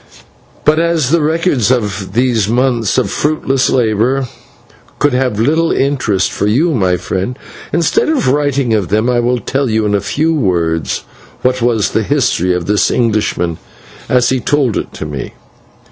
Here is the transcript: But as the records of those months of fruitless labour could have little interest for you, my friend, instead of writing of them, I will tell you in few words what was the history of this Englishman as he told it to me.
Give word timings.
But 0.65 0.79
as 0.79 1.11
the 1.11 1.21
records 1.21 1.69
of 1.71 2.13
those 2.13 2.47
months 2.49 2.97
of 2.97 3.11
fruitless 3.11 3.69
labour 3.69 4.27
could 4.97 5.13
have 5.13 5.39
little 5.39 5.71
interest 5.71 6.31
for 6.31 6.47
you, 6.47 6.71
my 6.73 6.97
friend, 6.97 7.37
instead 7.71 8.09
of 8.09 8.27
writing 8.29 8.73
of 8.73 8.89
them, 8.89 9.11
I 9.11 9.19
will 9.19 9.37
tell 9.39 9.69
you 9.69 9.85
in 9.85 9.99
few 9.99 10.33
words 10.33 11.03
what 11.43 11.61
was 11.61 11.91
the 11.91 12.01
history 12.01 12.51
of 12.55 12.65
this 12.65 12.89
Englishman 12.89 13.59
as 14.09 14.29
he 14.29 14.39
told 14.39 14.75
it 14.75 14.91
to 14.93 15.05
me. 15.05 15.33